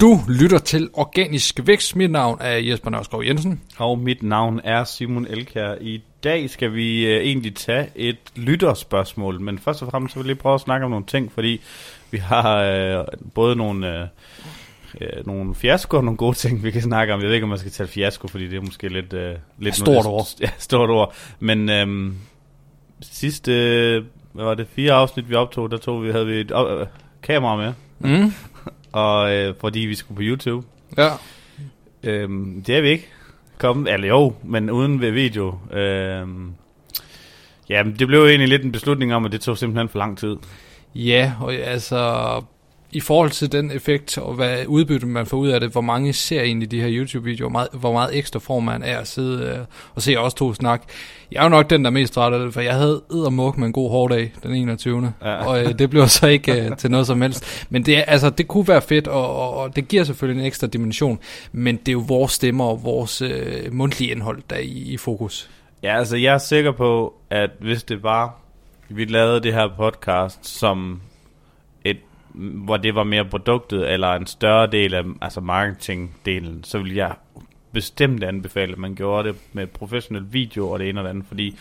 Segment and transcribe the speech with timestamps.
[0.00, 1.96] Du lytter til Organisk Vækst.
[1.96, 3.60] Mit navn er Jesper Nørskov Jensen.
[3.78, 5.74] Og mit navn er Simon Elkær.
[5.80, 10.24] I dag skal vi øh, egentlig tage et lytterspørgsmål, men først og fremmest så vil
[10.24, 11.60] jeg lige prøve at snakke om nogle ting, fordi
[12.10, 14.06] vi har øh, både nogle, øh,
[15.00, 17.20] øh, nogle fiasko og nogle gode ting, vi kan snakke om.
[17.20, 19.12] Jeg ved ikke, om man skal tage fiasko, fordi det er måske lidt...
[19.12, 20.26] Øh, lidt Stort ord.
[20.40, 21.14] Ja, stort ord.
[21.40, 22.12] Men øh,
[23.00, 26.50] sidste, øh, hvad var det, fire afsnit, vi optog, der tog vi, havde vi et
[26.50, 26.86] øh,
[27.22, 28.32] kamera med, Mm.
[28.92, 30.66] og øh, fordi vi skulle på YouTube.
[30.96, 31.08] Ja.
[32.02, 33.08] Øhm, det er vi ikke
[33.58, 35.58] kommet, eller jo, men uden ved video.
[35.72, 36.52] Øhm,
[37.68, 40.36] ja, det blev egentlig lidt en beslutning om, at det tog simpelthen for lang tid.
[40.94, 42.42] Ja, og altså
[42.92, 46.12] i forhold til den effekt og hvad udbytte man får ud af det, hvor mange
[46.12, 49.58] ser egentlig de her YouTube-videoer, meget, hvor meget ekstra får man af at sidde øh,
[49.94, 50.82] og se os to snak.
[51.32, 53.58] Jeg er jo nok den, der er mest træt af det, for jeg havde eddermuk
[53.58, 55.12] med en god hårdag den 21.
[55.22, 55.46] Ja.
[55.46, 57.66] Og øh, det blev så ikke øh, til noget som helst.
[57.70, 60.46] Men det, er, altså, det kunne være fedt, og, og, og det giver selvfølgelig en
[60.46, 61.18] ekstra dimension,
[61.52, 64.96] men det er jo vores stemmer og vores øh, mundtlige indhold, der er i, i
[64.96, 65.50] fokus.
[65.82, 68.36] Ja, altså jeg er sikker på, at hvis det var,
[68.88, 71.00] vi lavede det her podcast som
[72.38, 77.14] hvor det var mere produktet, eller en større del af altså marketingdelen, så ville jeg
[77.72, 81.24] bestemt anbefale, at man gjorde det med professionel video og det ene og det andet,
[81.28, 81.58] fordi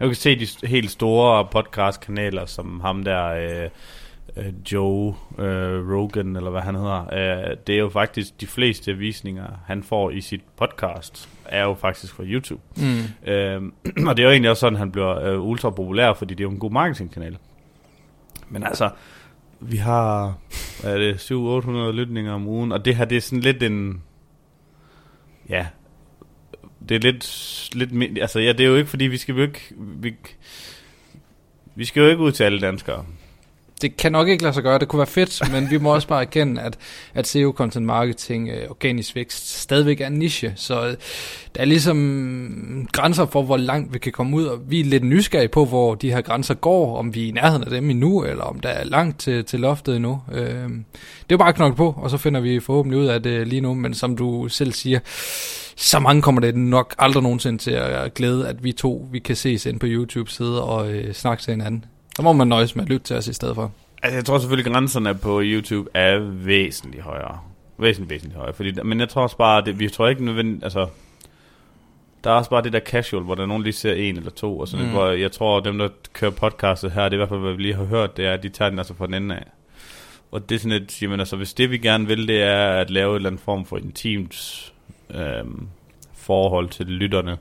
[0.00, 3.70] jeg kan se de helt store podcastkanaler, som ham der, øh,
[4.36, 8.92] øh, Joe øh, Rogan, eller hvad han hedder, øh, det er jo faktisk de fleste
[8.94, 12.62] visninger, han får i sit podcast, er jo faktisk fra YouTube.
[12.76, 13.30] Mm.
[13.30, 13.72] Øhm,
[14.08, 16.48] og det er jo egentlig også sådan, han bliver øh, ultra populær, fordi det er
[16.48, 17.38] jo en god marketingkanal.
[18.48, 18.90] Men altså,
[19.60, 20.38] vi har,
[20.80, 24.02] hvad er det, 700-800 lytninger om ugen, og det her, det er sådan lidt en,
[25.48, 25.66] ja,
[26.88, 29.60] det er lidt, lidt altså ja, det er jo ikke, fordi vi skal jo ikke,
[29.78, 30.14] vi,
[31.74, 33.04] vi skal jo ikke ud til alle danskere
[33.82, 36.08] det kan nok ikke lade sig gøre, det kunne være fedt, men vi må også
[36.08, 36.78] bare erkende, at,
[37.14, 40.94] at SEO, content marketing, øh, organisk vækst stadigvæk er en niche, så øh,
[41.54, 45.04] der er ligesom grænser for, hvor langt vi kan komme ud, og vi er lidt
[45.04, 48.24] nysgerrige på, hvor de her grænser går, om vi er i nærheden af dem endnu,
[48.24, 50.20] eller om der er langt til, til loftet endnu.
[50.32, 53.22] Øh, det er jo bare at knokle på, og så finder vi forhåbentlig ud af
[53.22, 54.98] det lige nu, men som du selv siger,
[55.76, 59.36] så mange kommer det nok aldrig nogensinde til at glæde, at vi to vi kan
[59.36, 61.84] ses ind på YouTube, sidde og øh, snakke til hinanden.
[62.16, 63.72] Så må man nøjes med at lytte til os i stedet for.
[64.02, 67.38] Altså, jeg tror selvfølgelig, grænserne på YouTube er væsentligt højere.
[67.78, 68.54] Væsentligt, væsentligt højere.
[68.54, 70.86] Fordi, men jeg tror også bare, det, vi tror ikke nødvendigt, altså,
[72.24, 74.30] der er også bare det der casual, hvor der er nogen lige ser en eller
[74.30, 74.92] to, og sådan Mm.
[74.92, 77.62] hvor jeg tror, dem der kører podcastet her, det er i hvert fald, hvad vi
[77.62, 79.44] lige har hørt, det er, at de tager den altså fra den ende af.
[80.30, 82.90] Og det er sådan et, jamen altså, hvis det vi gerne vil, det er at
[82.90, 84.72] lave en eller anden form for intimt
[85.10, 85.68] øhm,
[86.14, 87.36] forhold til lytterne,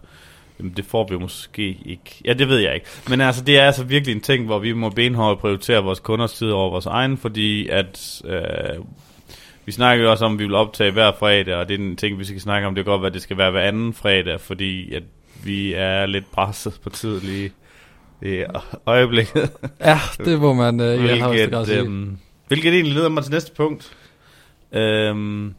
[0.59, 2.21] jamen det får vi måske ikke.
[2.25, 2.85] Ja, det ved jeg ikke.
[3.09, 6.33] Men altså, det er altså virkelig en ting, hvor vi må benhårdt prioritere vores kunders
[6.33, 8.21] tid over vores egen, fordi at...
[8.25, 8.85] Øh,
[9.65, 11.95] vi snakker jo også om, at vi vil optage hver fredag, og det er en
[11.95, 12.75] ting, vi skal snakke om.
[12.75, 15.03] Det kan godt være, at det skal være hver anden fredag, fordi at
[15.43, 17.51] vi er lidt presset på tid lige
[18.21, 18.43] i
[18.85, 19.51] øjeblikket.
[19.79, 21.79] Ja, det må man øh, i allerhøjeste grad hvilket, sige.
[21.79, 22.17] øhm,
[22.47, 23.91] hvilket egentlig leder mig til næste punkt.
[24.71, 25.53] Øhm,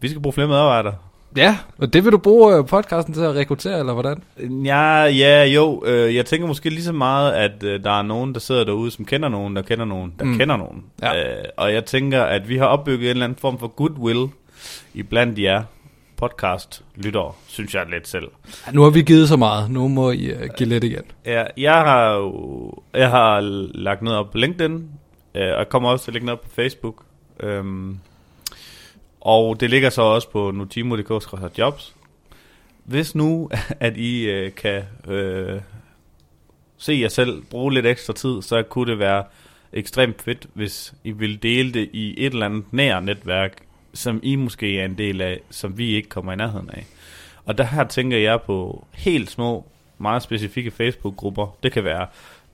[0.00, 0.94] vi skal bruge flere medarbejdere.
[1.36, 4.22] Ja, og det vil du bruge øh, podcasten til at rekruttere, eller hvordan?
[4.64, 5.82] Ja, ja, jo.
[5.86, 8.90] Øh, jeg tænker måske lige så meget, at øh, der er nogen, der sidder derude,
[8.90, 10.38] som kender nogen, der kender nogen, der Mm.
[10.38, 10.84] kender nogen.
[11.02, 11.38] Ja.
[11.38, 14.28] Øh, og jeg tænker, at vi har opbygget en eller anden form for goodwill
[14.94, 15.62] i blandt jer
[16.16, 18.28] podcast-lyttere, synes jeg lidt selv.
[18.66, 21.02] Ja, nu har vi givet så meget, nu må I give lidt igen.
[21.26, 23.40] Ja, jeg har jo jeg har
[23.74, 24.74] lagt noget op på LinkedIn,
[25.34, 27.02] øh, og jeg kommer også til at lægge noget op på Facebook.
[27.40, 27.98] Øhm,
[29.24, 31.94] og det ligger så også på notimo.dk jobs.
[32.84, 35.60] Hvis nu, at I øh, kan øh,
[36.76, 39.24] se jer selv bruge lidt ekstra tid, så kunne det være
[39.72, 43.56] ekstremt fedt, hvis I vil dele det i et eller andet nær netværk,
[43.94, 46.86] som I måske er en del af, som vi ikke kommer i nærheden af.
[47.44, 49.66] Og der her tænker jeg på helt små,
[49.98, 51.56] meget specifikke Facebook-grupper.
[51.62, 52.06] Det kan være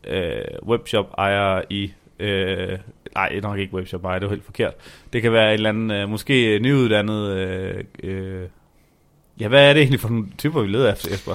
[0.04, 1.92] øh, webshop-ejere i...
[2.18, 2.78] Øh,
[3.14, 4.74] nej, nok ikke webshop-ejere, det var helt forkert.
[5.12, 7.36] Det kan være en eller anden, øh, måske nyuddannet...
[7.36, 8.42] Øh, øh,
[9.40, 11.34] ja, hvad er det egentlig for nogle typer, vi leder efter, Jesper?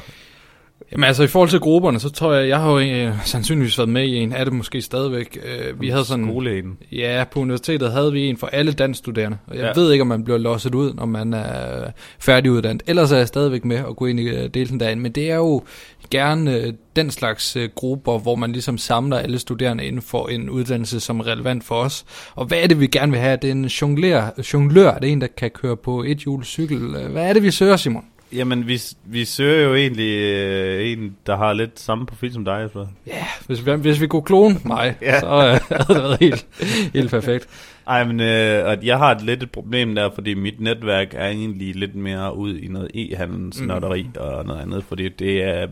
[0.92, 3.90] Jamen altså, i forhold til grupperne, så tror jeg, jeg har jo øh, sandsynligvis været
[3.90, 5.38] med i en, er det måske stadigvæk.
[5.46, 6.26] Øh, vi havde sådan...
[6.26, 6.78] Skoleheden.
[6.92, 9.38] Ja, på universitetet havde vi en for alle danskstuderende.
[9.48, 9.82] Og jeg ja.
[9.82, 12.84] Ved ikke, om man bliver losset ud, når man er færdiguddannet.
[12.88, 15.04] Ellers er jeg stadigvæk med at gå ind i øh, delsen derinde.
[15.04, 15.64] Men det er jo
[16.10, 20.50] gerne øh, den slags øh, grupper, hvor man ligesom samler alle studerende inden for en
[20.50, 22.06] uddannelse, som er relevant for os.
[22.36, 23.38] Og hvad er det, vi gerne vil have?
[23.42, 24.30] Det er en jonglør.
[24.54, 24.98] jonglør.
[24.98, 26.96] Det er en, der kan køre på et cykel.
[26.96, 28.06] Øh, hvad er det, vi søger, Simon?
[28.34, 32.62] Jamen, vi, vi søger jo egentlig øh, en, der har lidt samme profil som dig,
[32.64, 32.88] Jesper.
[33.08, 35.20] Ja, hvis vi, hvis vi kunne klone mig, ja.
[35.20, 36.48] så øh, havde det været helt,
[36.94, 37.48] helt perfekt.
[37.88, 41.28] Ej, men øh, at jeg har et lidt et problem der, fordi mit netværk er
[41.28, 44.14] egentlig lidt mere ud i noget e-handelsnotteri mm.
[44.20, 45.68] og noget andet, fordi det er...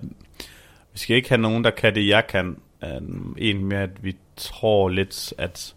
[0.94, 2.55] Vi skal ikke have nogen, der kan det, jeg kan.
[2.97, 5.73] Um, en med, at vi tror lidt, at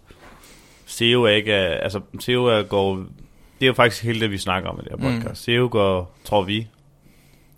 [0.86, 3.06] SEO ikke er, altså SEO går,
[3.60, 5.48] det er jo faktisk hele det, vi snakker om i det her podcast.
[5.48, 5.54] Mm.
[5.54, 6.68] SEO går, tror vi,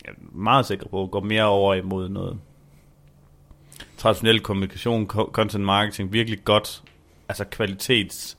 [0.04, 2.38] er meget sikker på, går mere over imod noget
[3.96, 6.82] traditionel kommunikation, content marketing, virkelig godt,
[7.28, 8.38] altså kvalitets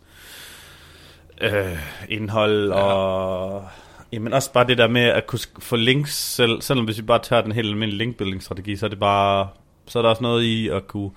[1.41, 1.77] øh,
[2.09, 2.75] indhold ja.
[2.75, 3.67] og
[4.11, 7.19] jamen også bare det der med at kunne få links selv, selvom hvis vi bare
[7.19, 9.47] tager den helt almindelige linkbuilding strategi, så er det bare
[9.87, 11.11] så er der også noget i at kunne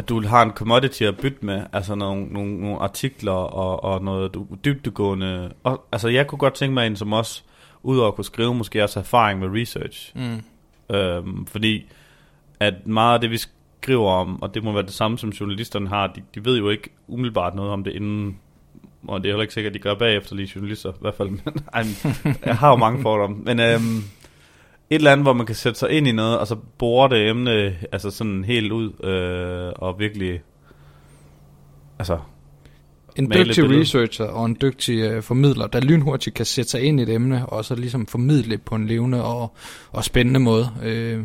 [0.00, 4.04] at du har en commodity at bytte med, altså nogle, nogle, nogle artikler og, og
[4.04, 5.52] noget dybdegående.
[5.64, 7.42] Og, altså jeg kunne godt tænke mig en som også,
[7.82, 10.12] udover at kunne skrive, måske også erfaring med research.
[10.14, 10.42] Mm.
[10.96, 11.86] Øhm, fordi
[12.60, 13.38] at meget af det, vi
[13.82, 16.68] skriver om, og det må være det samme, som journalisterne har, de, de ved jo
[16.68, 18.38] ikke umiddelbart noget om det inden,
[19.08, 21.28] og det er heller ikke sikkert, at de gør bagefter lige journalister, i hvert fald.
[21.44, 21.84] Men, ej,
[22.46, 23.36] jeg har jo mange fordomme.
[23.36, 24.02] Men øhm,
[24.90, 27.28] et eller andet, hvor man kan sætte sig ind i noget, og så bore det
[27.28, 30.40] emne altså sådan helt ud, øh, og virkelig,
[31.98, 32.18] altså...
[33.16, 37.02] En dygtig researcher og en dygtig øh, formidler, der lynhurtigt kan sætte sig ind i
[37.02, 39.54] et emne, og så ligesom formidle på en levende og,
[39.90, 40.70] og spændende måde.
[40.82, 41.24] Øh,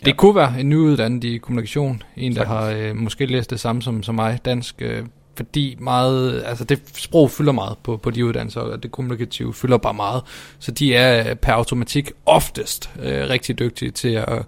[0.00, 0.12] det ja.
[0.12, 4.02] kunne være en nyuddannet i kommunikation, en der har øh, måske læst det samme som,
[4.02, 5.04] som mig, dansk, øh,
[5.36, 9.76] fordi meget, altså det sprog fylder meget på, på de uddannelser, og det kommunikative fylder
[9.78, 10.22] bare meget.
[10.58, 14.44] Så de er øh, per automatik oftest øh, rigtig dygtige til at øh,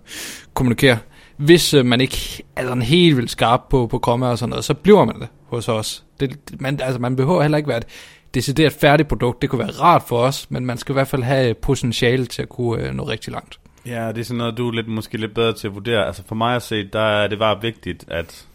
[0.55, 0.99] kommunikere.
[1.37, 4.50] Hvis øh, man ikke altså, er sådan helt vildt skarp på, på komma og sådan
[4.50, 6.05] noget, så bliver man det hos os.
[6.20, 7.87] Det, man, altså man behøver heller ikke være et
[8.35, 9.43] decideret færdigt produkt.
[9.43, 12.26] Det kunne være rart for os, men man skal i hvert fald have øh, potentiale
[12.26, 13.58] til at kunne øh, nå rigtig langt.
[13.87, 16.06] Ja, det er sådan noget, du er lidt, måske lidt bedre til at vurdere.
[16.06, 18.46] Altså for mig at se, der er det bare vigtigt, at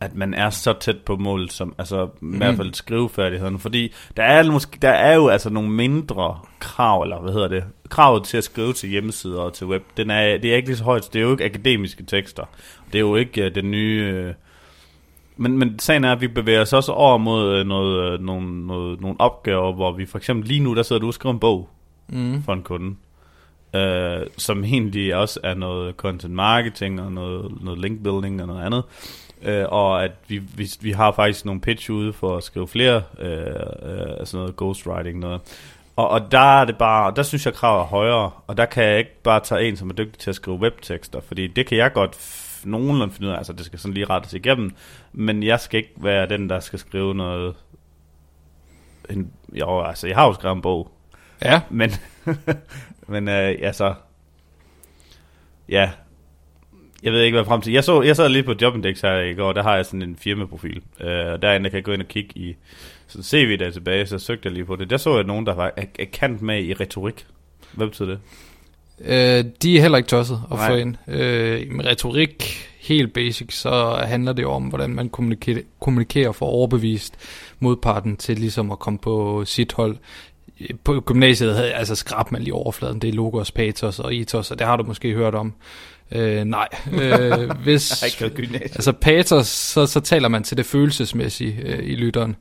[0.00, 2.34] at man er så tæt på mål som altså mm.
[2.34, 2.56] i hvert mhm.
[2.56, 7.32] fald skrivefærdigheden, fordi der er måske der er jo altså nogle mindre krav eller hvad
[7.32, 9.82] hedder det kravet til at skrive til hjemmesider og til web.
[9.96, 12.44] Den er det er ikke lige så højt, det er jo ikke akademiske tekster.
[12.86, 14.34] Det er jo ikke uh, den nye uh,
[15.36, 18.66] men, men sagen er, at vi bevæger os også over mod uh, noget, uh, nogle,
[18.66, 21.40] noget, nogle opgaver, hvor vi for eksempel lige nu, der sidder du og skriver en
[21.40, 21.68] bog
[22.08, 22.42] mm.
[22.42, 22.96] for en kunde,
[23.74, 28.66] uh, som egentlig også er noget content marketing og noget, noget link building og noget
[28.66, 28.82] andet
[29.46, 33.02] øh, og at vi, vi, vi har faktisk nogle pitch ude for at skrive flere
[33.18, 33.46] øh,
[33.82, 35.40] øh, sådan noget ghostwriting noget.
[35.96, 38.84] Og, og der er det bare, der synes jeg kravet er højere, og der kan
[38.84, 41.78] jeg ikke bare tage en, som er dygtig til at skrive webtekster, fordi det kan
[41.78, 44.70] jeg godt nogenlunde finde ud af, altså det skal sådan lige rettes igennem,
[45.12, 47.54] men jeg skal ikke være den, der skal skrive noget,
[49.10, 50.90] en, jo, altså jeg har jo skrevet en bog,
[51.42, 51.60] ja.
[51.70, 51.90] men,
[53.08, 53.94] men øh, altså,
[55.68, 55.90] ja,
[57.02, 57.72] jeg ved ikke, hvad frem til.
[57.72, 60.16] Jeg, så, jeg sad lige på Jobindex her i går, der har jeg sådan en
[60.16, 60.82] firmaprofil.
[61.00, 62.56] Uh, derinde kan jeg gå ind og kigge i
[63.06, 64.90] sådan CV der tilbage, så søgte jeg lige på det.
[64.90, 67.26] Der så jeg nogen, der var er, kendt med i retorik.
[67.72, 68.18] Hvad betyder det?
[68.98, 70.68] Uh, de er heller ikke tosset at Nej.
[70.68, 70.96] få ind.
[71.06, 77.14] Uh, med retorik, helt basic, så handler det om, hvordan man kommunikerer, kommunikerer for overbevist
[77.58, 79.96] modparten til ligesom at komme på sit hold
[80.84, 84.58] på gymnasiet havde altså skrab man lige overfladen, det er logos, patos og ethos, og
[84.58, 85.54] det har du måske hørt om.
[86.12, 88.02] Øh, nej, øh, hvis,
[88.62, 92.36] altså patos, så, så taler man til det følelsesmæssige øh, i lytteren.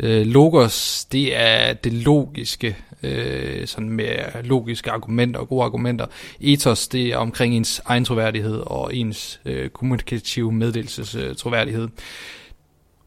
[0.00, 4.08] Øh, logos, det er det logiske, øh, sådan med
[4.44, 6.06] logiske argumenter og gode argumenter.
[6.40, 11.88] Ethos, det er omkring ens egen troværdighed og ens øh, kommunikative meddelelses øh, troværdighed.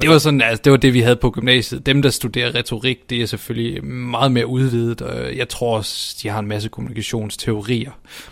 [0.02, 1.86] Det var sådan, altså, det var det, vi havde på gymnasiet.
[1.86, 6.30] Dem, der studerer retorik, det er selvfølgelig meget mere udvidet, og jeg tror også, de
[6.30, 7.92] har en masse kommunikationsteorier.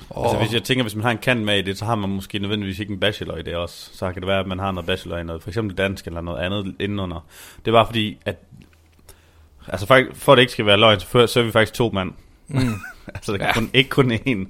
[0.10, 0.24] Og...
[0.24, 2.10] Altså, hvis jeg tænker, hvis man har en kant med i det, så har man
[2.10, 3.90] måske nødvendigvis ikke en bachelor i det også.
[3.94, 6.22] Så kan det være, at man har noget bachelor i noget, for eksempel dansk eller
[6.22, 7.26] noget andet indenunder.
[7.66, 8.36] Det var fordi, at
[9.68, 11.90] altså faktisk, for at det ikke skal være løgn, så, så er vi faktisk to
[11.94, 12.12] mand.
[12.48, 12.60] Mm.
[13.16, 13.54] altså, det ja.
[13.54, 14.48] kun, ikke kun én.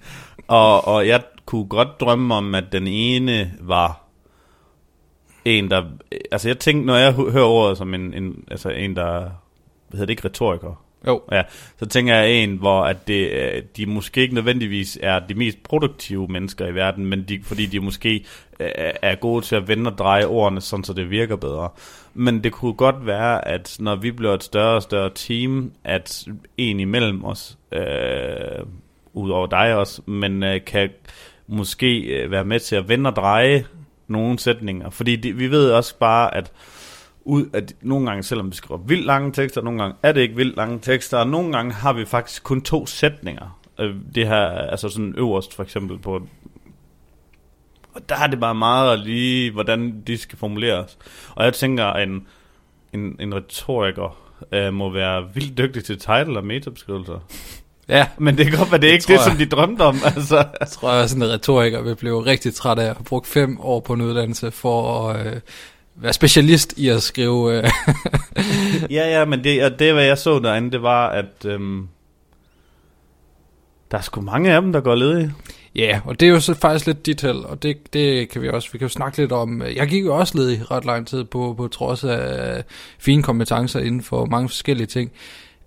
[0.48, 4.07] Og, og jeg kunne godt drømme om, at den ene var
[5.48, 5.84] en, der...
[6.32, 9.20] Altså jeg tænker, når jeg hører ordet som en, en, altså en der...
[9.89, 10.25] Hvad hedder det ikke?
[10.25, 10.84] Retoriker?
[11.08, 11.22] Jo.
[11.32, 11.44] Ja,
[11.80, 16.27] så tænker jeg en, hvor at det, de måske ikke nødvendigvis er de mest produktive
[16.27, 18.25] mennesker i verden, men de, fordi de måske
[18.60, 21.70] er gode til at vende og dreje ordene, sådan så det virker bedre.
[22.13, 26.27] Men det kunne godt være, at når vi bliver et større og større team, at
[26.58, 28.66] en imellem os, øh,
[29.13, 30.89] ud over dig også, men øh, kan
[31.48, 33.66] måske øh, være med til at vende og dreje
[34.08, 34.90] nogle sætninger.
[34.90, 36.52] Fordi de, vi ved også bare, at
[37.26, 40.36] ud at nogle gange, selvom vi skriver vildt lange tekster, nogle gange er det ikke
[40.36, 43.60] vildt lange tekster, og nogle gange har vi faktisk kun to sætninger.
[43.80, 46.22] Øh, det her, altså sådan øverst for eksempel på
[47.98, 50.98] og der er det bare meget lige, hvordan de skal formuleres.
[51.36, 52.28] Og jeg tænker, en,
[52.94, 54.18] en, en retoriker
[54.52, 57.20] øh, må være vildt dygtig til title og metabeskrivelser.
[57.89, 59.22] Ja, Men det kan godt være, det er ikke det, jeg.
[59.22, 59.98] som de drømte om.
[60.15, 60.46] Altså.
[60.60, 63.58] jeg tror jeg, sådan en retoriker vil blive rigtig træt af at have brugt fem
[63.62, 65.41] år på en uddannelse for at øh,
[65.96, 67.58] være specialist i at skrive...
[67.58, 67.63] Øh,
[68.98, 71.88] ja, ja, men det, og det, hvad jeg så derinde, det var, at øhm,
[73.91, 75.34] der er sgu mange af dem, der går ledige.
[75.75, 78.70] Ja, og det er jo så faktisk lidt detail, og det, det kan vi også,
[78.72, 79.62] vi kan jo snakke lidt om.
[79.62, 82.63] Jeg gik jo også led i ret lang tid på, på trods af
[83.00, 85.12] fine kompetencer inden for mange forskellige ting.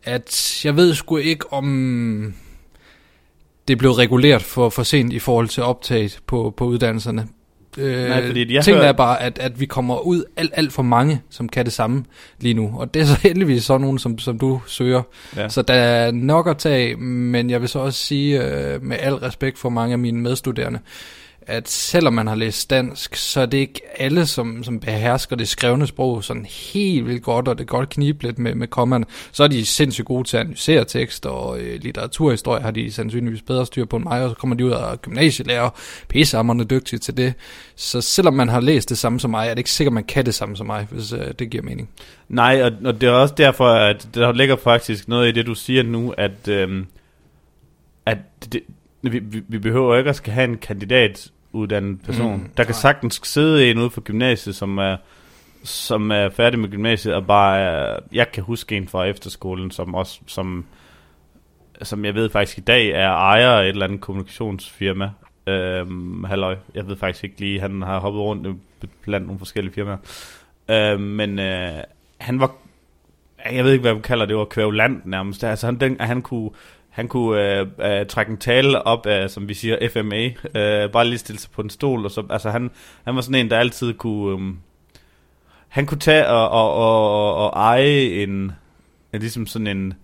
[0.05, 2.35] At jeg ved sgu ikke om
[3.69, 7.29] det blev reguleret for, for sent i forhold til optaget på, på uddannelserne.
[7.79, 10.73] Øh, Nej, fordi jeg Tingene hører- er bare, at, at vi kommer ud alt, alt
[10.73, 12.05] for mange, som kan det samme
[12.41, 12.73] lige nu.
[12.77, 15.03] Og det er så heldigvis sådan nogen, som, som du søger.
[15.37, 15.49] Ja.
[15.49, 19.15] Så der er nok at tage, men jeg vil så også sige, øh, med al
[19.15, 20.79] respekt for mange af mine medstuderende,
[21.43, 25.49] at selvom man har læst dansk, så er det ikke alle, som, som behersker det
[25.49, 29.05] skrevne sprog sådan helt vildt godt, og det godt knibe lidt med, med kommerne.
[29.33, 33.43] Så er de sindssygt gode til at analysere tekst, og øh, litteraturhistorie har de sandsynligvis
[33.43, 35.71] bedre styr på end mig, og så kommer de ud af gymnasielærer,
[36.09, 37.35] pissehammerne dygtige til det.
[37.77, 40.27] Så selvom man har læst det samme som mig, er det ikke sikkert, man kan
[40.27, 41.89] det samme som mig, hvis øh, det giver mening.
[42.29, 45.55] Nej, og, og det er også derfor, at der ligger faktisk noget i det, du
[45.55, 46.85] siger nu, at, øh,
[48.07, 48.19] at
[48.53, 48.61] det,
[49.03, 52.37] vi, vi, vi behøver ikke at skal have en kandidatuddannet person.
[52.37, 52.81] Mm, der kan nej.
[52.81, 54.97] sagtens sidde en ude for gymnasiet, som er,
[55.65, 59.95] som er færdig med gymnasiet, og bare er, jeg kan huske en fra efterskolen, som
[59.95, 60.65] også, som,
[61.83, 65.11] som jeg ved faktisk i dag er ejer af et eller andet kommunikationsfirma.
[65.47, 68.57] Øhm, halløj, jeg ved faktisk ikke lige, han har hoppet rundt
[69.03, 69.97] blandt nogle forskellige firmaer.
[70.71, 71.83] Øhm, men øh,
[72.19, 72.55] han var,
[73.53, 75.45] jeg ved ikke, hvad man kalder det, det var kvævland nærmest.
[75.45, 76.51] Altså han, den, han kunne,
[76.91, 80.25] han kunne øh, øh, trække en tale op af, som vi siger, FMA,
[80.61, 82.71] øh, bare lige stille sig på en stol, og så, altså han,
[83.05, 84.55] han var sådan en, der altid kunne, øh,
[85.69, 88.53] han kunne tage og, og, og, og eje en,
[89.13, 89.95] en, ligesom sådan en,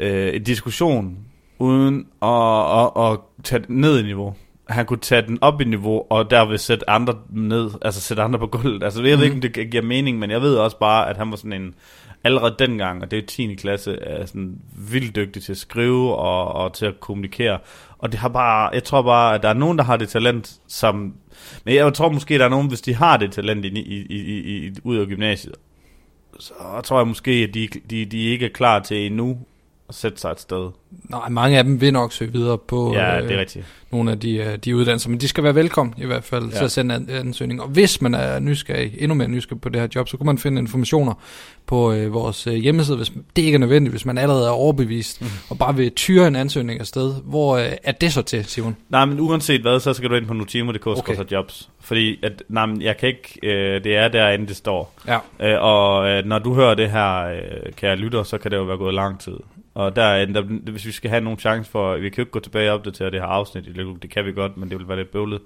[0.00, 1.18] øh, en diskussion,
[1.58, 4.34] uden at, at, at tage den ned i niveau.
[4.68, 8.38] Han kunne tage den op i niveau, og derved sætte andre ned, altså sætte andre
[8.38, 8.82] på gulvet.
[8.82, 11.30] Altså jeg ved ikke, om det giver mening, men jeg ved også bare, at han
[11.30, 11.74] var sådan en,
[12.24, 13.54] allerede dengang, og det er 10.
[13.54, 14.58] klasse, er sådan
[14.90, 17.58] vildt dygtig til at skrive og, og til at kommunikere.
[17.98, 20.60] Og det har bare, jeg tror bare, at der er nogen, der har det talent,
[20.68, 21.14] som...
[21.64, 24.16] Men jeg tror måske, der er nogen, hvis de har det talent i, i, i,
[24.16, 25.54] i, i, ud af gymnasiet,
[26.38, 26.54] så
[26.84, 29.38] tror jeg måske, at de, de, de ikke er klar til endnu
[29.88, 30.70] at sætte sig et sted.
[31.10, 33.66] Nej, mange af dem vil nok søge videre på Ja, øh, det er rigtigt.
[33.92, 36.56] nogle af de, øh, de uddannelser, men de skal være velkommen i hvert fald ja.
[36.56, 37.62] Til at sende an- ansøgning.
[37.62, 40.38] Og hvis man er nysgerrig, endnu mere nysgerrig på det her job, så kan man
[40.38, 41.14] finde informationer
[41.66, 45.20] på øh, vores øh, hjemmeside, hvis det ikke er nødvendigt, hvis man allerede er overbevist
[45.22, 45.26] mm.
[45.50, 47.14] og bare vil tyre en ansøgning afsted.
[47.24, 48.76] Hvor øh, er det så til, Simon?
[48.88, 51.16] Nej, men uanset hvad, så skal du ind på notimo.dk okay.
[51.32, 51.68] jobs.
[51.80, 54.94] Fordi, at, nej, men jeg kan ikke, øh, det er derinde, det står.
[55.08, 55.18] Ja.
[55.40, 58.62] Øh, og øh, når du hører det her, øh, kære lytter, så kan det jo
[58.62, 59.36] være gået lang tid.
[59.74, 62.40] Og der, der, hvis vi skal have nogen chance for, vi kan jo ikke gå
[62.40, 64.96] tilbage og opdatere det her afsnit, i det kan vi godt, men det vil være
[64.96, 65.40] lidt bøvlet.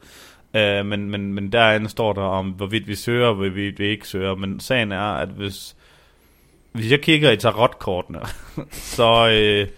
[0.56, 4.08] Øh, men, men, men derinde står der om, hvorvidt vi søger, og hvorvidt vi ikke
[4.08, 4.34] søger.
[4.34, 5.76] Men sagen er, at hvis,
[6.72, 8.20] hvis jeg kigger i tarotkortene,
[8.96, 9.68] så, øh,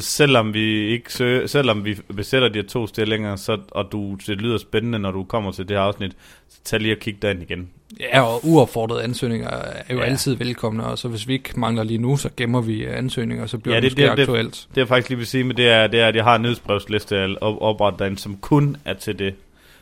[0.00, 4.14] så selvom vi ikke søger, selvom vi besætter de her to stillinger, så, og du,
[4.26, 6.12] det lyder spændende, når du kommer til det her afsnit,
[6.48, 7.68] så tag lige og kig derind igen.
[8.00, 10.04] Ja, og uopfordrede ansøgninger er jo ja.
[10.04, 13.42] Altid velkomne, og så hvis vi ikke mangler lige nu, så gemmer vi øh, ansøgninger,
[13.42, 14.68] og så bliver Ja, det, det- det måske det- det- aktuelt.
[14.76, 17.42] Jeg faktisk lige vil sige med det er, det er at jeg har en nyhedsbrevsliste
[17.42, 19.34] op- oprettet derinde, som kun er til det.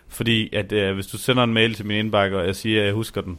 [0.09, 2.87] Fordi at øh, hvis du sender en mail til min indbakke, og jeg siger, at
[2.87, 3.39] jeg husker den,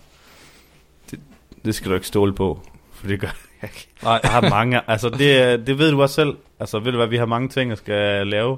[1.11, 1.19] det,
[1.65, 2.61] det skal du ikke stole på.
[3.05, 3.27] For det gør
[3.61, 3.87] jeg ikke.
[4.03, 4.19] Nej.
[4.23, 6.33] Jeg har mange, altså det, det ved du også selv.
[6.59, 8.57] Altså ved du hvad, vi har mange ting, jeg skal lave.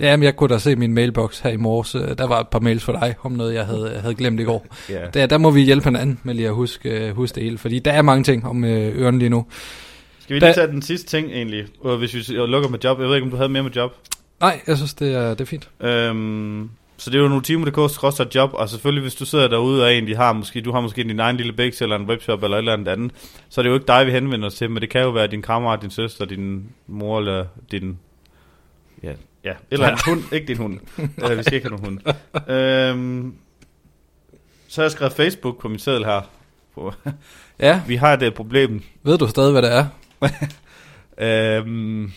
[0.00, 1.94] Ja, men jeg kunne da se min mailbox her i morges.
[1.94, 4.44] øh, Der var et par mails for dig om noget, jeg havde, havde glemt i
[4.44, 4.66] går.
[4.90, 5.06] Ja.
[5.14, 7.78] Der, der må vi hjælpe hinanden med lige at huske, øh, huske det hele, fordi
[7.78, 9.46] der er mange ting om øh, ørerne lige nu.
[10.20, 13.00] Skal vi lige Da- tage den sidste ting egentlig, øh, hvis vi lukker med job.
[13.00, 13.92] Jeg ved ikke, om du havde mere med job.
[14.40, 15.68] Nej, jeg synes, det er, det er fint.
[15.80, 20.16] Øhm, så det er jo notimo.dk job, og selvfølgelig hvis du sidder derude og egentlig
[20.16, 22.72] har måske, du har måske din egen lille bæks eller en webshop eller et eller
[22.72, 23.12] andet andet,
[23.48, 25.26] så er det jo ikke dig, vi henvender os til, men det kan jo være
[25.26, 27.98] din kammerat, din søster, din mor eller din...
[29.02, 29.12] Ja,
[29.44, 30.80] ja eller en hund, ikke din hund.
[31.30, 32.50] øh, vi skal ikke have nogen hund.
[32.50, 33.34] Øhm,
[34.68, 36.20] så har jeg skrevet Facebook på min seddel her.
[37.60, 38.82] Ja, Vi har det problem.
[39.02, 39.86] ved du stadig, hvad det er?
[41.20, 42.12] Øhm,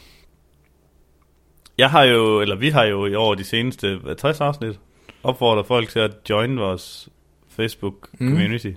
[1.78, 4.80] jeg har jo, eller vi har jo i år de seneste hvad, 60 afsnit
[5.24, 7.10] opfordret folk til at join vores
[7.50, 8.30] Facebook Mm.
[8.30, 8.72] community.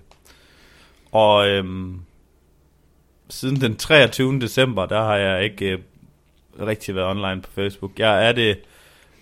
[1.13, 2.01] Og øhm,
[3.31, 4.41] siden den 23.
[4.41, 5.79] december, der har jeg ikke øh,
[6.67, 7.99] rigtig været online på Facebook.
[7.99, 8.59] Jeg er det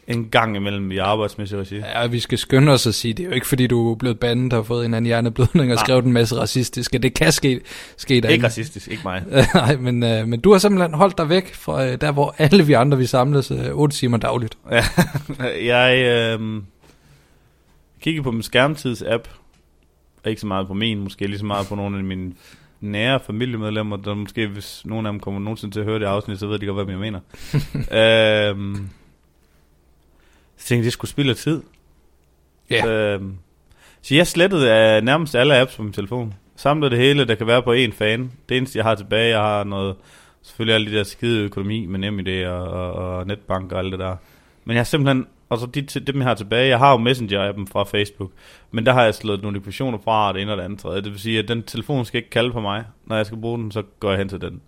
[0.07, 1.77] en gang imellem i arbejdsmæssig regi.
[1.77, 4.19] Ja, vi skal skynde os at sige, det er jo ikke fordi, du er blevet
[4.19, 5.85] bandet og har fået en anden hjerneblødning og Nej.
[5.85, 6.99] skrevet en masse racistiske.
[6.99, 7.61] Det kan ske,
[7.97, 8.33] ske derinde.
[8.33, 9.25] Ikke racistisk, ikke mig.
[9.55, 12.67] Nej, men, øh, men du har simpelthen holdt dig væk fra øh, der, hvor alle
[12.67, 14.59] vi andre vi samles øh, 8 timer dagligt.
[14.71, 14.85] Ja,
[15.75, 15.99] jeg
[16.41, 16.63] øh,
[18.01, 19.29] kigger på min skærmtids-app.
[20.27, 22.33] Ikke så meget på min, måske lige så meget på nogle af mine
[22.81, 26.39] nære familiemedlemmer, der måske, hvis nogen af dem kommer nogensinde til at høre det afsnit,
[26.39, 27.21] så ved de godt, hvad jeg mener.
[28.51, 28.89] øhm,
[30.63, 31.63] så tænkte jeg, det skulle spille tid.
[32.71, 32.87] Ja.
[32.87, 33.39] Øhm,
[34.03, 36.35] så jeg slettede uh, nærmest alle apps på min telefon.
[36.57, 38.33] Samlede det hele, der kan være på én fan.
[38.49, 39.97] Det eneste, jeg har tilbage, jeg har noget,
[40.43, 44.01] selvfølgelig alle de der skide økonomi med NemID og, og, og netbank og alt det
[44.01, 44.17] der.
[44.65, 47.67] Men jeg har simpelthen, og så de, dem jeg har tilbage, jeg har jo Messenger-appen
[47.67, 48.31] fra Facebook,
[48.71, 51.03] men der har jeg slået notifikationer fra og det ene og det andet tredje.
[51.03, 52.85] Det vil sige, at den telefon skal ikke kalde på mig.
[53.07, 54.61] Når jeg skal bruge den, så går jeg hen til den.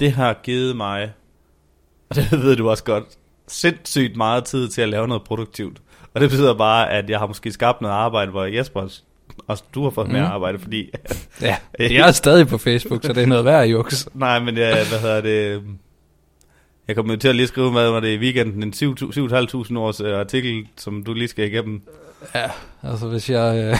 [0.00, 1.12] Det har givet mig,
[2.10, 3.04] og det ved du også godt,
[3.48, 5.78] sindssygt meget tid til at lave noget produktivt.
[6.14, 8.88] Og det betyder bare, at jeg har måske skabt noget arbejde, hvor Jesper
[9.48, 10.30] også du har fået mere Mhm.
[10.32, 10.90] arbejde, fordi...
[11.40, 14.06] Ja, jeg er stadig på Facebook, så det er noget værd, Jux.
[14.14, 15.62] Nej, men jeg, hvad hedder det...
[16.88, 20.00] Jeg kommer jo til at lige skrive med, når det i weekenden, en 7.500 års
[20.00, 21.82] øh, artikel, som du lige skal igennem.
[22.34, 22.50] Ja,
[22.82, 23.78] altså hvis jeg øh,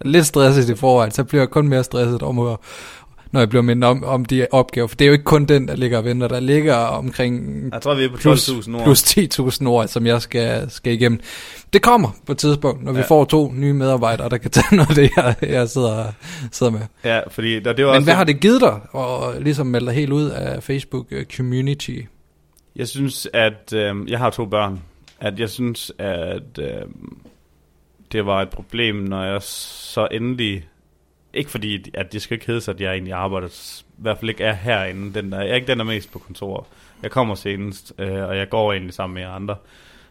[0.00, 2.56] er lidt stresset i forvejen, så bliver jeg kun mere stresset om at
[3.32, 4.86] når jeg bliver mindet om, om de opgaver.
[4.88, 6.28] For det er jo ikke kun den, der ligger og venter.
[6.28, 8.82] Der ligger omkring Jeg tror, vi er på plus, 12.000 ord.
[8.84, 11.20] plus 10.000 ord, som jeg skal, skal igennem.
[11.72, 13.04] Det kommer på et tidspunkt, når vi Ja.
[13.04, 16.04] får to nye medarbejdere, der kan tage noget af det, jeg, jeg sidder,
[16.52, 16.80] sidder med.
[17.04, 18.04] Ja, fordi der, det var Men også...
[18.06, 21.98] hvad har det givet dig, at ligesom melde dig helt ud af Facebook øh, Community?
[22.76, 23.72] Jeg synes, at...
[23.74, 24.80] Øh, jeg har to børn.
[25.20, 26.66] At jeg synes, at øh,
[28.12, 30.64] det var et problem, når jeg så endelig...
[31.34, 33.48] Ikke fordi, at det skal ikke hedde sig, at jeg egentlig arbejder...
[33.88, 35.14] I hvert fald ikke er herinde.
[35.14, 36.66] Den der, jeg er ikke den, der er mest på kontor.
[37.02, 39.56] Jeg kommer senest, øh, og jeg går egentlig sammen med jer andre.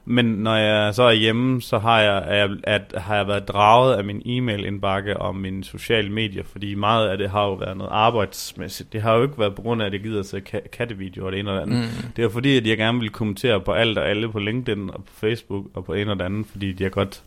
[0.05, 3.95] Men når jeg så er hjemme, så har jeg, er at, har jeg været draget
[3.95, 7.91] af min e-mail-indbakke og mine sociale medier, fordi meget af det har jo været noget
[7.93, 8.93] arbejdsmæssigt.
[8.93, 11.31] Det har jo ikke været på grund af, at jeg gider se ka- kattevideoer og
[11.31, 11.77] det ene og det andet.
[11.77, 12.11] Mm.
[12.15, 14.89] Det er jo fordi, at jeg gerne vil kommentere på alt og alle på LinkedIn
[14.89, 17.23] og på Facebook og på en og det andet, fordi jeg godt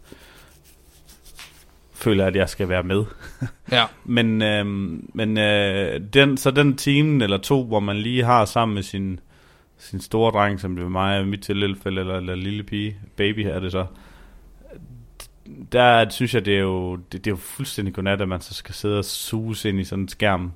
[2.04, 3.04] føler, at jeg skal være med.
[3.72, 3.84] Ja.
[4.04, 4.66] Men, øh,
[5.14, 9.20] men øh, den, så den time eller to, hvor man lige har sammen med sin,
[9.78, 13.60] sin store dreng, som det er mig mit tilfælde, eller, eller lille pige, baby er
[13.60, 13.86] det så,
[15.72, 18.54] der synes jeg, det er jo, det, det er jo fuldstændig godnat, at man så
[18.54, 20.52] skal sidde og suge ind i sådan en skærm.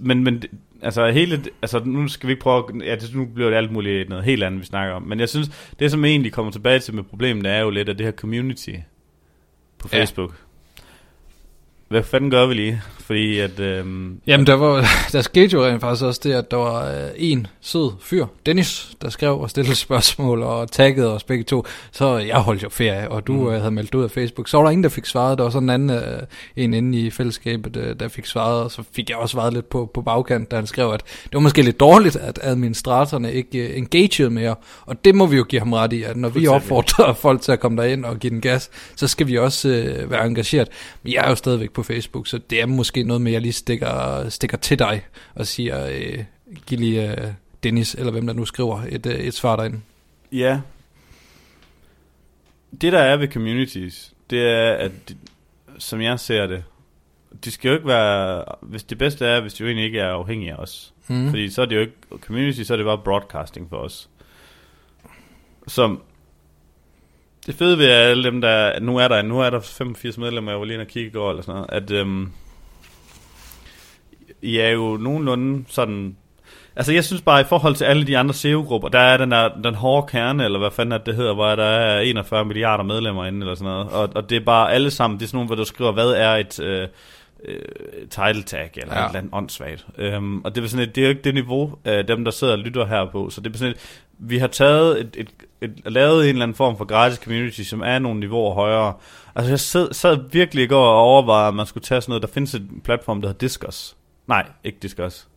[0.00, 0.42] Men, men
[0.82, 3.72] altså hele, altså nu skal vi ikke prøve, at- ja, det, nu bliver det alt
[3.72, 5.02] muligt noget helt andet, vi snakker om.
[5.02, 7.98] Men jeg synes, det som egentlig kommer tilbage til med problemet, er jo lidt, at
[7.98, 8.70] det her community
[9.86, 9.96] på.
[9.96, 10.45] Facebook.
[11.88, 12.82] Hvad fanden gør vi lige?
[12.98, 13.60] Fordi at...
[13.60, 17.08] Øhm, Jamen, der, var, der skete jo rent faktisk også det, at der var øh,
[17.16, 21.66] en sød fyr, Dennis, der skrev og stillede spørgsmål og taggede os begge to.
[21.92, 23.38] Så jeg holdt jo ferie, og du Mm.
[23.38, 23.50] mm.
[23.50, 24.48] havde meldt ud af Facebook.
[24.48, 25.38] Så var der ingen, der fik svaret.
[25.38, 26.22] Der var sådan en anden øh,
[26.56, 29.68] en inde i fællesskabet, øh, der fik svaret, og så fik jeg også svaret lidt
[29.68, 33.58] på, på bagkant, da han skrev, at det var måske lidt dårligt, at administratorerne ikke
[33.58, 34.54] øh, engagede mere.
[34.86, 37.52] Og det må vi jo give ham ret i, at når vi opfordrer folk til
[37.52, 40.68] at komme derind og give den gas, så skal vi også øh, være engageret.
[41.02, 43.42] Men jeg er jo stadigvæk på Facebook, så det er måske noget med, at jeg
[43.42, 45.02] lige stikker, stikker til dig
[45.34, 46.24] og siger, øh,
[46.66, 49.80] giv lige øh, Dennis, eller hvem der nu skriver, et, øh, et svar derinde.
[50.32, 50.60] Ja.
[52.80, 55.16] Det der er ved communities, det er, at de,
[55.78, 56.64] som jeg ser det,
[57.44, 60.52] de skal jo ikke være, hvis det bedste er, hvis jo egentlig ikke er afhængige
[60.52, 60.94] af os.
[61.08, 61.28] Mm.
[61.28, 64.08] Fordi så er det jo ikke, community, så er det bare broadcasting for os.
[65.68, 66.02] Som,
[67.46, 70.58] det fede ved alle dem, der, nu er der, nu er der 85 medlemmer, jeg
[70.58, 72.32] var lige inde og kigge i går, eller sådan noget, at øhm,
[74.42, 76.16] I er jo nogenlunde sådan
[76.78, 79.48] Altså jeg synes bare, i forhold til alle de andre SEO-grupper, der er den, der,
[79.64, 82.84] den hårde kerne, eller hvad fanden er det, det hedder, hvor der er 41 milliarder
[82.84, 83.88] medlemmer inde, eller sådan noget.
[83.88, 86.10] Og, og det er bare alle sammen, det er sådan nogle, hvor du skriver, hvad
[86.10, 86.88] er et øh,
[87.46, 89.04] øh, title tag, eller ja.
[89.04, 89.86] Et eller andet åndssvagt.
[89.98, 92.30] Øhm, og det er, sådan et, det er jo ikke det niveau, øh, dem der
[92.30, 93.30] sidder og lytter her på.
[93.30, 95.28] Så det er sådan et, vi har taget et, et,
[95.60, 98.94] et, lavet en eller anden form for gratis community, som er nogle niveauer højere.
[99.34, 102.22] Altså jeg sad, sad virkelig i går og overvejede, at man skulle tage sådan noget,
[102.22, 103.96] der findes et platform, der hedder Discuss.
[104.26, 105.28] Nej, ikke Discuss.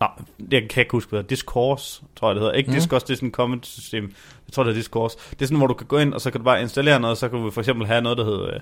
[0.00, 0.10] Nej,
[0.52, 1.30] jeg kan ikke huske, hvad det.
[1.30, 2.54] Discourse, tror jeg det hedder.
[2.54, 2.74] Ikke Mm.
[2.74, 4.04] Discourse, det er sådan et comment system.
[4.46, 5.18] Jeg tror, det er Discourse.
[5.30, 7.18] Det er sådan, hvor du kan gå ind, og så kan du bare installere noget,
[7.18, 8.58] så kan du for eksempel have noget, der hedder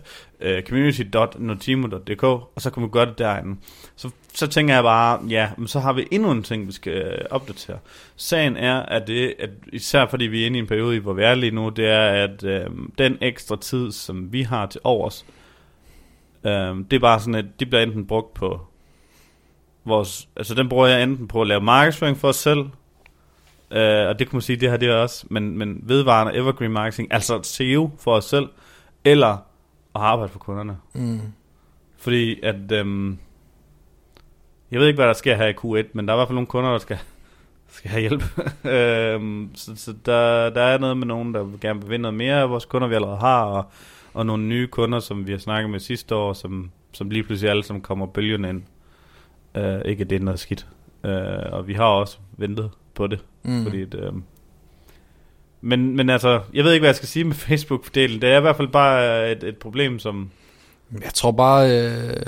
[0.59, 3.57] uh, community.notimo.dk, og så kan du gøre det derinde.
[3.97, 6.93] Så, så tænker jeg bare, ja, men så har vi endnu en ting, vi skal
[6.93, 7.79] øh, opdatere.
[8.17, 11.23] Sagen er, at det, at især fordi vi er inde i en periode, hvor vi
[11.23, 12.67] er lige nu, det er, at øh,
[12.99, 15.25] den ekstra tid, som vi har til overs,
[16.47, 18.61] Øhm, det er bare sådan, at de bliver enten brugt på
[19.85, 20.29] vores...
[20.37, 22.61] Altså den bruger jeg enten på at lave markedsføring for os selv,
[23.71, 26.73] øh, og det kan man sige, det her det er også, men, men vedvarende evergreen
[26.73, 28.49] marketing, altså SEO for os selv,
[29.05, 29.33] eller
[29.95, 30.77] at arbejde for kunderne.
[30.95, 31.21] Mm.
[31.97, 32.73] Fordi at...
[32.73, 33.19] Øhm,
[34.71, 36.35] jeg ved ikke, hvad der sker her i Q1, men der er i hvert fald
[36.35, 36.99] nogle kunder, der skal,
[37.69, 38.23] skal have hjælp.
[38.75, 42.41] øhm, så så der, der er noget med nogen, der gerne vil vinde noget mere
[42.41, 43.65] af vores kunder, vi allerede har, og,
[44.15, 47.51] og nogle nye kunder, som vi har snakket med sidste år, som, som lige pludselig
[47.51, 48.63] alle som kommer bølgen ind.
[49.55, 50.67] Øh, ikke at det er noget skidt.
[51.05, 53.25] Øh, og vi har også ventet på det.
[53.43, 53.63] Mm.
[53.63, 54.13] Fordi det, øh,
[55.61, 58.21] men, men altså, jeg ved ikke, hvad jeg skal sige med Facebook-delen.
[58.21, 60.31] Det er i hvert fald bare et, et problem, som...
[61.03, 62.27] Jeg tror bare, øh,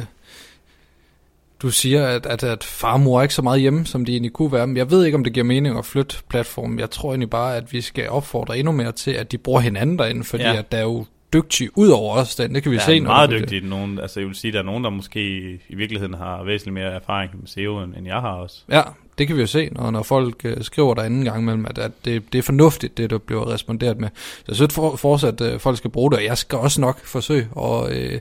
[1.62, 4.12] du siger, at, at, at far og mor er ikke så meget hjemme, som de
[4.12, 4.66] egentlig kunne være.
[4.66, 6.78] Men jeg ved ikke, om det giver mening at flytte platformen.
[6.78, 9.98] Jeg tror egentlig bare, at vi skal opfordre endnu mere til, at de bruger hinanden
[9.98, 10.56] derinde, fordi ja.
[10.56, 12.36] at der er jo dygtige ud over os.
[12.36, 12.54] Den.
[12.54, 12.96] Det kan vi Der se.
[12.96, 13.68] er meget dygtige.
[13.68, 16.92] Nogen, altså, jeg vil sige, der er nogen, der måske i virkeligheden har væsentligt mere
[16.92, 18.56] erfaring med SEO, end, end jeg har også.
[18.70, 18.82] Ja,
[19.18, 21.78] det kan vi jo se, når, når folk øh, skriver der anden gang imellem, at,
[21.78, 24.08] at det, det er fornuftigt, det der bliver responderet med.
[24.16, 26.80] Så jeg synes for, fortsat, at øh, folk skal bruge det, og jeg skal også
[26.80, 28.20] nok forsøge at øh,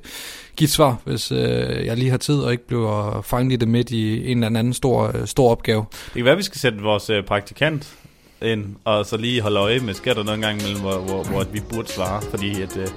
[0.55, 3.67] give et svar, hvis øh, jeg lige har tid og ikke bliver fanget i det
[3.67, 5.85] midt i en eller anden stor, øh, stor opgave.
[5.91, 7.95] Det kan være, at vi skal sætte vores øh, praktikant
[8.45, 11.43] ind, og så lige holde øje med, sker der noget gang imellem, hvor, hvor, hvor
[11.43, 12.87] vi burde svare, fordi at, øh,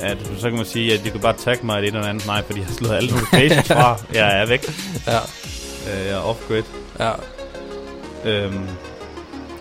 [0.00, 2.10] at, så kan man sige, at de kan bare tagge mig i det ene eller
[2.10, 4.64] andet, nej, fordi jeg har slået alle notifications fra, jeg er væk,
[5.06, 6.62] Ja, øh, jeg er off-grid.
[7.00, 7.10] ja.
[8.24, 8.66] Øhm,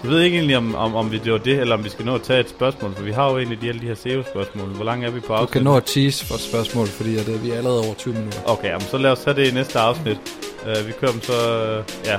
[0.03, 2.15] jeg ved ikke egentlig, om, om, om vi gjorde det, eller om vi skal nå
[2.15, 4.67] at tage et spørgsmål, for vi har jo egentlig de, alle de her SEO-spørgsmål.
[4.67, 5.51] Hvor langt er vi på Du afsnit?
[5.51, 8.13] kan nå at tease for et spørgsmål, fordi at, øh, vi er allerede over 20
[8.13, 8.39] minutter.
[8.45, 10.17] Okay, jamen, så lad os tage det i næste afsnit.
[10.63, 11.33] Uh, vi kører dem så...
[11.79, 12.17] Uh, ja.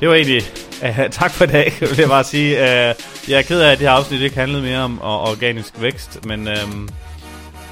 [0.00, 0.42] Det var egentlig...
[0.82, 2.54] Uh, tak for i dag, vil jeg bare sige.
[2.56, 2.60] Uh,
[3.30, 6.24] jeg er ked af, at det her afsnit ikke handlede mere om uh, organisk vækst,
[6.24, 6.48] men...
[6.48, 6.88] Um,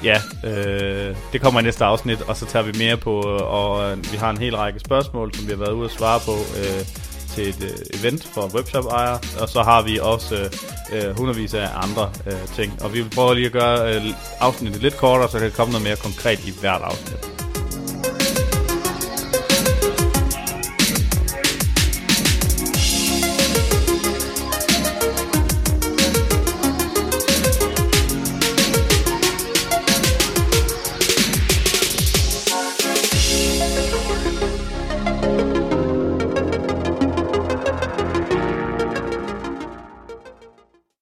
[0.03, 4.11] ja, uh, det kommer i næste afsnit, og så tager vi mere på, og uh,
[4.11, 6.87] vi har en hel række spørgsmål, som vi har været ude at svare på uh,
[7.35, 11.67] til et uh, event for webshop-ejere, og så har vi også uh, uh, hundredvis af
[11.75, 14.03] andre uh, ting, og vi vil prøve lige at gøre uh,
[14.39, 17.26] afsnittet lidt kortere, så der kan komme noget mere konkret i hvert afsnit.